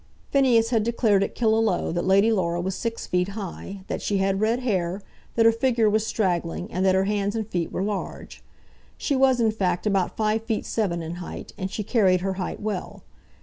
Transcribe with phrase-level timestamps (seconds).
[0.31, 4.41] Phineas had declared at Killaloe that Lady Laura was six feet high, that she had
[4.41, 5.03] red hair,
[5.35, 8.41] that her figure was straggling, and that her hands and feet were large.
[8.97, 12.59] She was in fact about five feet seven in height, and she carried her height
[12.59, 13.03] well.